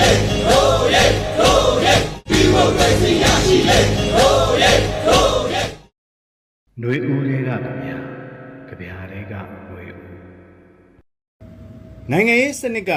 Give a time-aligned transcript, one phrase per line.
[0.08, 0.10] ေ
[0.48, 1.04] တို့ရဲ
[1.38, 1.94] တို့ရဲ
[2.28, 3.78] ဒီမိုကရေစီရရှိလေ
[4.16, 4.72] တို့ရဲ
[5.06, 5.62] တို့ရဲ
[6.78, 7.98] ຫນွေဦးတွေကကြဗျာ
[8.68, 10.00] ကြဗျာတွေကຫນွေဦး
[12.10, 12.92] နိုင်ငံရေးစနစ်က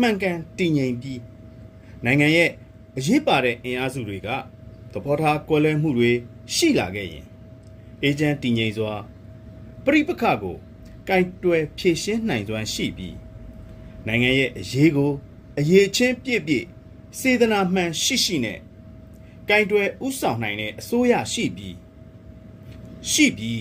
[0.00, 1.20] မှန်ကန်တည်ငြိမ်ပြီး
[2.04, 2.50] နိုင်ငံရဲ့
[2.96, 4.28] အရေးပါတဲ့အင်အားစုတွေက
[4.92, 6.10] သဘောထားကွဲလွဲမှုတွေ
[6.54, 7.26] ရှိလာခဲ့ရင်
[8.02, 8.94] အေဂျင့်တည်ငြိမ်စွာ
[9.84, 10.56] ပြိပခကို
[11.08, 13.16] ကင်တွယ်ဖြည့်ရှင်းနိုင်စွမ်းရှိပြီး
[14.06, 15.12] နိုင်ငံရဲ့အရေးကို
[15.59, 16.65] အရေးချင်းပြည့်ပြည့်
[17.19, 18.59] စေတနာမှန်ရှိရှိနဲ့
[19.49, 21.75] ကင်တွယ်ဥဆောင်နိုင်တဲ့အစိုးရရှိပြီး
[23.11, 23.53] ရှိပြီ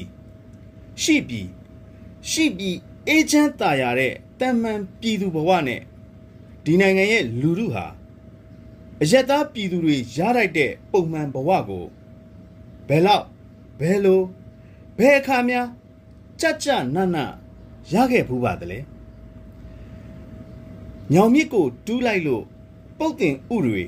[1.03, 1.43] ရှိပြီ
[2.31, 2.71] ရှိပြီ
[3.09, 5.81] အေဂျင့်တာယာတဲ့တန်မှန်ပြည်သူဘဝနဲ့
[6.65, 7.87] ဒီနိုင်ငံရဲ့လူထုဟာ
[9.03, 11.85] အယက်သားပြည်သူတွေရလိုက်တဲ့ပုံမှန်ဘဝကို
[12.89, 13.27] ဘယ်လောက်
[13.81, 14.23] ဘယ်လို
[14.99, 15.69] ဘယ်အခါများ
[16.41, 17.17] ကြကြနန
[17.93, 18.79] ရခဲ့ဘူးပါတလဲ
[21.13, 22.45] ညောင်မြစ်ကိုတူးလိုက်လို့
[22.99, 23.83] ပုတ်တင်ဥတွေ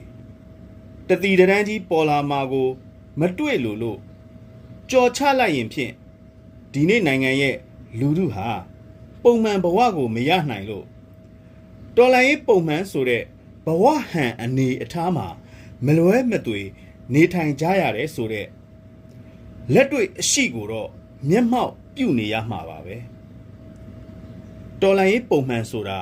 [1.09, 2.69] တတိတန်းကြီးပေါ်လာမှာကို
[3.21, 3.99] မတွေ့လို့လို့
[4.91, 5.93] ကြော်ချလိုက်ရင်ဖြင့်
[6.73, 7.57] ဒီနေ့နိုင်ငံရဲ့
[7.99, 8.49] လူထုဟာ
[9.23, 10.87] ပုံမှန်ဘဝကိုမရနိုင်လို့
[11.97, 13.23] တော်လိုင်းရေးပုံမှန်ဆိုတဲ့
[13.65, 15.27] ဘဝဟန်အနေအထားမှာ
[15.85, 16.61] မလွဲမသွေ
[17.15, 18.47] နေထိုင်ကြရတယ်ဆိုတဲ့
[19.75, 20.91] လက်တွေ့အရှိကိုတော့
[21.29, 22.97] မျက်မှောက်ပြုနေရမှာပါပဲ
[24.81, 25.99] တော်လိုင်းရေးပုံမှန်ဆိုတာ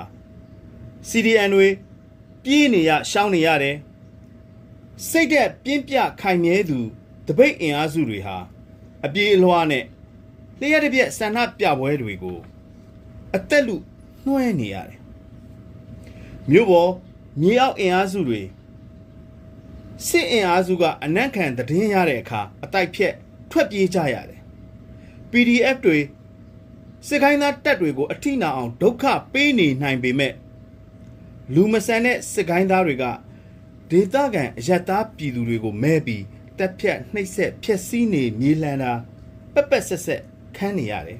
[1.08, 1.68] CDN တွေ
[2.44, 3.76] ပြေးနေရရှောင်းနေရတယ်
[5.08, 6.78] စိတ်သက်ပြင်းပြခိုင်မြဲသူ
[7.26, 8.36] တပိတ်အင်အားစုတွေဟာ
[9.04, 9.84] အပြေးအလွှားနဲ့
[10.58, 12.38] လျှက်တစ်ပြက်ဆန္ဒပြပွဲတွေကို
[13.36, 13.76] အသက်လူ
[14.24, 14.98] နှွှဲနေရတယ်
[16.50, 16.90] မြို့ပေါ်
[17.40, 18.42] မြေအောက်အင်အားစုတွေ
[20.06, 23.14] စစ်အင်အားစုကအနက်ခံတည်င်းရတဲ့အခါအတိုက်ဖြက်
[23.50, 24.40] ထွက်ပြေးကြရတယ်
[25.30, 25.98] PDF တွေ
[27.08, 30.32] စစ်ကိုင်းသားတပ်တွေကိုအထိနာအောင်ဒုက္ခပေးနေနိုင်ပေမဲ့
[31.52, 33.04] လူမဆန်တဲ့စစ်ကိုင်းသားတွေက
[33.90, 36.24] ဒေသခံအယက်သားပြည်သူတွေကိုမဲပြီး
[36.58, 38.92] တက်ဖြတ်နှိပ်စက်ဖျက်ဆီးနေမြေလှန်တာ
[39.54, 40.22] ပက်ပက်ဆက်ဆက်
[40.56, 41.18] ခန်းနေရတယ်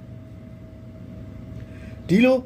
[2.09, 2.39] ဒီလို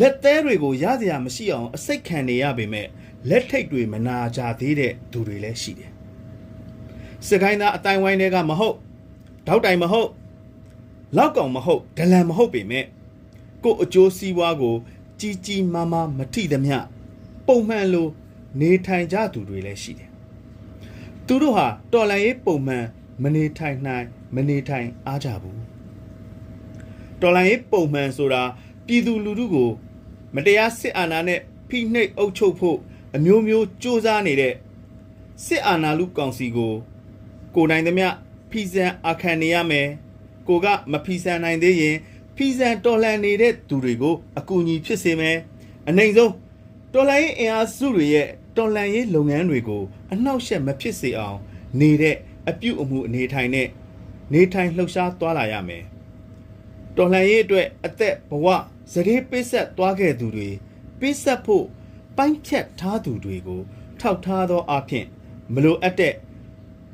[0.00, 2.86] လက်သေးတွေကိုရစရာမရှိအောင်အစိတ်ခံနေရပေမဲ့
[3.28, 5.90] လက်ထိတ်တွေမနာကြသေးတဲ့သူတွေလည်းရှိတယ်
[7.26, 8.76] စစ်ကိုင်းသားအတိုင်းဝိုင်းတွေကမဟုတ်
[9.46, 10.10] တောက်တိုင်မဟုတ်
[11.16, 12.84] လောက်ကောင်မဟုတ်ဒလန်မဟုတ်ပေမဲ့
[13.64, 14.74] ကို့အကျိုးစီးပွားကို
[15.20, 16.78] ကြီးကြီးမားမားမထိသမျှ
[17.46, 18.08] ပုံမှန်လို
[18.60, 20.10] နေထိုင်ကြသူတွေလည်းရှိတယ်
[21.26, 22.84] သူတို့ဟာတော်လန်ရေးပုံမှန်
[23.22, 25.60] မနေထိုင်နိုင်မနေထိုင်အားကြဘူး
[27.20, 28.42] တော်လန်ရေးပုံမှန်ဆိုတာ
[28.86, 29.70] ပြည်သူလူထုကို
[30.34, 32.78] မတရားစစ်အာဏာနဲ့ဖိနှိပ်အုပ်ချုပ်ဖို့
[33.16, 34.54] အမျိုးမျိုးစ조사နေတဲ့
[35.44, 36.74] စစ်အာဏာလူကောင်စီကို
[37.54, 38.08] ကိုနိုင်သမျှ
[38.50, 39.88] ဖီဆန်အခန့်နေရမယ်
[40.48, 41.96] ကိုကမဖီဆန်နိုင်သေးရင်
[42.36, 45.36] ဖီဆန်တော်လှန်နေတဲ့သူတွေကိုအကူအညီဖြစ်စေမယ်
[45.88, 46.32] အနိုင်ဆုံး
[46.96, 49.82] တော်လှန်ရေးအင်အားစုတွေရဲ့တော်လှန်ရေးလုပ်ငန်းတွေကို
[50.12, 51.38] အနှောက်အယှက်မဖြစ်စေအောင်
[51.80, 52.16] နေတဲ့
[52.48, 53.68] အပြုအမူအနေထိုင်နဲ့
[54.32, 55.84] နေထိုင်လှုပ်ရှားသွားလာရမယ်
[56.96, 58.46] တော်လှန်ရေးအတွက်အသက်ဘဝ
[58.92, 60.48] စရေပိတ်ဆက်သွားခဲ့သူတွေ
[61.00, 61.64] ပိတ်ဆက်ဖို့
[62.16, 63.60] ပိုင်းဖြတ်ထားသူတွေကို
[64.00, 65.06] ထောက်ထားသောအဖြစ်
[65.54, 66.14] မလိုအပ်တဲ့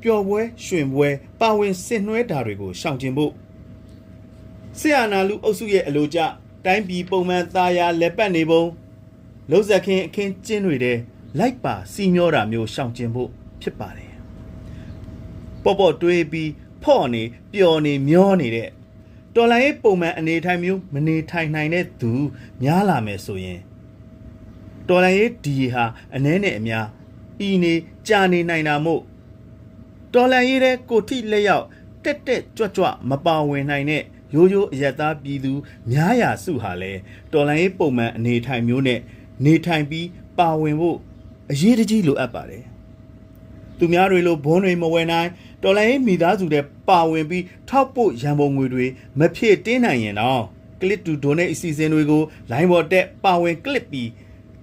[0.01, 3.33] ပျော်ပွဲရွှင်ပွဲပါဝင်ဆင်နွှဲတာတွေကိုရှောင်ကျဉ်ဖို့
[4.79, 6.19] ဆီယနာလူအုပ်စုရဲ့အလိုကျ
[6.65, 8.63] တိုင်းပြည်ပုံမှန်သားယာလက်ပတ်နေပုံ
[9.51, 10.97] လုံးဇက်ခင်းအခင်းကျင်းတွေတဲ့
[11.39, 13.29] လိုက်ပါစီမျောတာမျိုးရှောင်ကျဉ်ဖို့
[13.61, 14.13] ဖြစ်ပါတယ်
[15.63, 16.51] ပေါ့ပေါ့တွေးပြီး
[16.83, 17.23] ဖော့နေ
[17.53, 18.69] ပျော်နေမျောနေတဲ့
[19.35, 22.11] တော်လိုင်းရေးပုံမှန်အနေထိုင်မျိုးမနေထိုင်နိုင်တဲ့သူ
[22.61, 23.59] များလာမယ်ဆိုရင်
[24.87, 25.85] တော်လိုင်းရေးဒီဟာ
[26.15, 26.85] အနှဲနဲ့အများ
[27.47, 27.73] ဤနေ
[28.07, 29.01] ကြာနေနိုင်တာမို့
[30.13, 31.65] တော်လန်ရေးတဲ့ကိုထိလက်ရောက်
[32.03, 35.53] တက်တက်ကြွကြွမပါဝင်နိုင်တဲ့ရိုးရိုးအယက်သားပြည်သူ
[35.91, 36.91] များရာစုဟာလဲ
[37.31, 38.99] တော်လန်ရေးပုံမှန်အနေထိုင်မျိုးနဲ့
[39.45, 40.07] နေထိုင်ပြီး
[40.37, 40.97] ပါဝင်ဖို့
[41.51, 42.63] အရေးတကြီးလိုအပ်ပါတယ်
[43.77, 45.29] သူများတွေလိုဘွန်းတွေမဝယ်နိုင်
[45.63, 48.85] တော်လိုင်းရေးမိသားစုတွေပါဝင်ပြီးထောက်ပို့ရန်ပုံငွေတွေ
[49.19, 50.43] မဖြည့်တင်းနိုင်ရင်တော့
[50.79, 54.09] click to donate အစီအစဉ်တွေကို line ပေါ်တက်ပါဝင် click ပြီး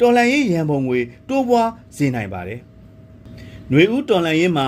[0.01, 2.61] တော်လိုင်းရေးရန်ပုံငွေတိုးပွားစေနိုင်ပါတယ်။
[3.71, 4.67] ຫນွေဦးတော်လိုင်းရေးမှာ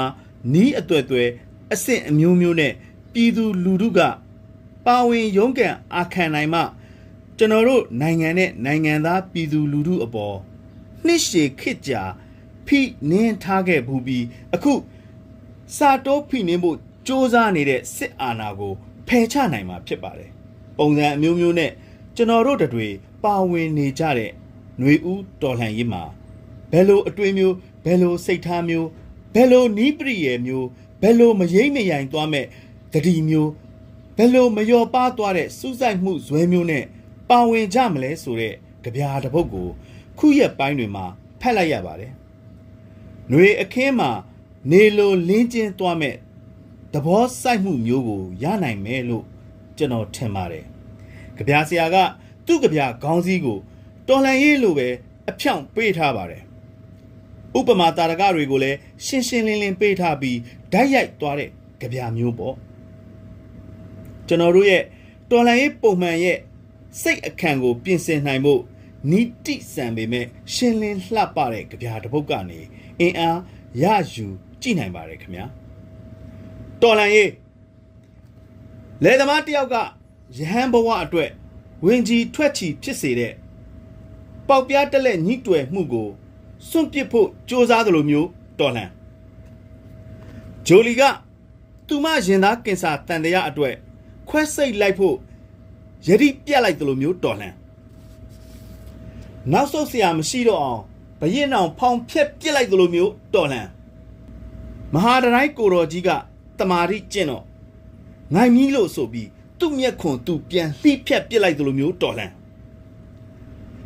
[0.52, 1.22] နီးအသွဲ့သွဲ
[1.72, 2.72] အဆင့်အမျိုးမျိုးနဲ့
[3.12, 4.00] ပြည်သူလူထုက
[4.86, 6.60] ပါဝင်ရုန်းကန်အာခံနိုင်မှ
[7.39, 10.35] ကျွန်တော်တို့နိုင်ငံနဲ့နိုင်ငံသားပြည်သူလူထုအပေါ်
[11.05, 12.03] နှစ်ရှည်ခစ်ကြာ
[12.67, 12.79] ဖိ
[13.09, 14.25] နင်းထားခဲ့ဘူးပြီး
[14.55, 14.73] အခု
[15.77, 18.73] စာတိုးဖိနှင်းဖို့စ조사နေတဲ့စစ်အာဏာကို
[19.07, 20.31] ဖယ်ချနိုင်မှာဖြစ်ပါတယ်
[20.77, 21.71] ပုံစံအမျိုးမျိုးနဲ့
[22.15, 22.87] ကျွန်တော်တို့တွေ
[23.23, 24.31] ပါဝင်နေကြတဲ့
[24.79, 26.03] ຫນွေဦးတော်လှန်ရေးမှာ
[26.71, 27.55] ဘယ်လိုအတွေ့မျိုး
[27.85, 28.87] ဘယ်လိုစိတ်ထားမျိုး
[29.33, 30.67] ဘယ်လိုနီးပရိယေမျိုး
[31.01, 32.45] ဘယ်လိုမရိမ့်မရိုင်သွားမဲ့
[32.93, 33.51] တတိမျိုး
[34.17, 36.83] ဘယ်လိုမလျော်ပါသွားတဲ့စူးစိုက်မှုဇွဲမျိုးနဲ့
[37.30, 38.54] ပါဝင်ကြမလဲဆိုတဲ့
[38.84, 39.68] ကြပြားတစ်ပုဒ်ကို
[40.18, 41.04] ခုရက်ပိုင်းတွေမှာ
[41.40, 42.12] ဖတ်လိုက်ရပါတယ်
[43.28, 44.10] ຫນွေအခင်းမှာ
[44.70, 46.16] နေလိုလင်းကျင်းသွားမဲ့
[46.92, 49.24] သဘောစိုက်မှုမျိုးကိုရနိုင်မယ်လို့
[49.76, 50.64] ကျွန်တော်ထင်ပါတယ်။
[51.36, 51.96] ကြပြဆရာက
[52.46, 53.58] သူ့ကြပြခေါင်းစည်းကို
[54.08, 54.88] တော်လန်ရေးလိုပဲ
[55.28, 56.42] အဖြောင့်ပေးထားပါတယ်။
[57.58, 60.38] ဥပမာတာရကတွေကိုလည်းရှင်းရှင်းလင်းလင်းပေးထားပြီး
[60.72, 61.50] ဓာတ်ရိုက်သွားတဲ့
[61.80, 62.54] ကြပြမျိုးပေါ့။
[64.28, 64.82] ကျွန်တော်တို့ရဲ့
[65.30, 66.38] တော်လန်ရေးပုံမှန်ရဲ့
[67.02, 68.62] စိတ်အခန့်ကို ပြင်ဆင်နိုင်ဖို့
[69.10, 72.60] နီတိဆန်ပေမဲ့ရှင်းလင်းလှပတဲ့ကြပြတစ်ပုဒ်ကနေ
[73.00, 73.38] အင်အား
[73.82, 74.26] ရယူ
[74.62, 75.46] ကြည့်နိုင်ပါတယ်ခင်ဗျာ
[76.82, 77.30] တော်လန်ရေး
[79.04, 79.76] လေသမားတယောက်က
[80.36, 81.30] ယဟန်ဘဝအတွက်
[81.86, 83.32] ဝင်ကြီးထွက်ချီဖြစ်စေတဲ့
[84.48, 86.08] ပေါက်ပြားတက်လက်ညှိတွယ်မှုကို
[86.68, 88.28] စွန့်ပစ်ဖို့ကြိုးစားသလိုမျိုး
[88.58, 88.90] တော်လှန်
[90.66, 91.02] ဂျိုလီက
[91.86, 93.74] သူမရင်သားကင်ဆာတန်တရားအတွက်
[94.28, 95.16] ခွဲစိတ်လိုက်ဖို့
[96.07, 97.53] ယတိပြက်လိုက်သလိုမျိုးတော်လှန်
[99.51, 100.81] နောက်ဆုတ်เสียမရှိတော့အောင်
[101.19, 103.67] ဘရင်အောင်ဖောင်ဖြက်ပြစ်လိုက်သလိုမျိုးတော်လှန်
[104.93, 106.09] မဟာဒရိုင်းကိုတော်ကြီးက
[106.59, 107.43] တမာရီကျင့်တော့
[108.33, 109.29] ငိုင်မီးလို့ဆိုပြီး
[109.59, 112.31] သူ့မျက်ခွန်သူပြန်လှိဖြက်ပြစ်လိုက်သလိုမျိုးတော်လှန်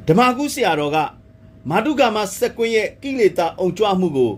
[0.08, 0.98] ဓမ္မကုဆရာတော်က
[1.70, 4.32] မာတုကာမစက်ကွင်းရဲ့ကိလေသာအုံကြွမှုကို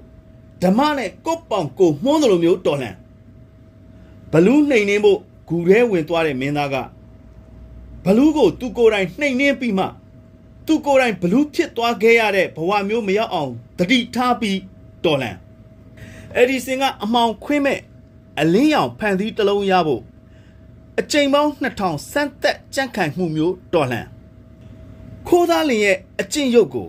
[0.63, 2.95] ဓမ္မနဲ့ကိုယ့်ပေါင်ကိုမှုန်းသလိုမျိုးတော်လှန်
[4.31, 6.75] ဘလူးနှိမ်နှင်းဖို့ဂူထဲဝင်သွားတဲ့မင်းသားက
[8.06, 9.86] ဘလူးကိုသူကိုယ်တိုင်နှိမ်နှင်းပြီးမှ
[10.66, 14.58] သူကိုယ်တိုင်ဘလူးဖြစ်သွားခဲ့ရတဲ့ဘဝမျိုးမရောက်အောင်တတိထားပြီး
[15.04, 15.36] တော်လှန်
[16.34, 17.80] အဲ့ဒီစင်ကအမှောင်ခွင်းမဲ့
[18.40, 20.02] အလင်းရောင်ဖန်သီးတစ်လုံးရဖို့
[20.98, 24.06] အချိန်ပေါင်း2000စမ်းသက်ကြန့်ခိုင်မှုမျိုးတော်လှန်
[25.26, 26.88] ခိုးသားလင်ရဲ့အကျင့်ရုပ်ကို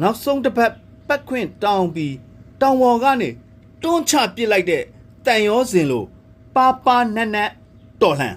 [0.00, 0.72] နောက်ဆုံးတစ်ပတ်
[1.08, 2.14] ပတ်ခွင့်တောင်းပြီး
[2.60, 3.28] တောင်ပေါ်ကနေ
[3.82, 4.82] တွန်းချပစ်လိုက်တဲ့
[5.26, 6.04] တန်ရောစင်လို
[6.54, 7.50] ပါပါနက်နက်
[8.02, 8.36] တော်လှန်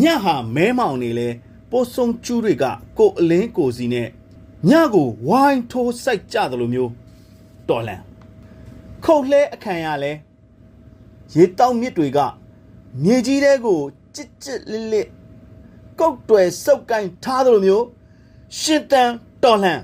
[0.00, 1.28] ညဟာမဲမောင်နေလဲ
[1.70, 2.64] ပိုးဆုံကျူးတွေက
[2.98, 4.08] ကိုအလင်းကိုစီနဲ့
[4.68, 6.90] ညကိုဝိုင်းထိုးစိုက်ကြတယ်လို့မျိုး
[7.68, 8.02] တော်လှန်
[9.04, 10.12] ခုတ်လှဲအခမ်းရလဲ
[11.34, 12.18] ရေတောက်မြစ်တွေက
[13.02, 13.80] မြေကြီးတဲကို
[14.14, 15.08] ကြစ်ကြစ်လစ်လစ်
[15.98, 17.84] ကုတ်တွယ်စုပ်ကိုင်းထားတယ်လို့မျိုး
[18.58, 19.10] ရှင်တန်
[19.42, 19.80] တော်လှန်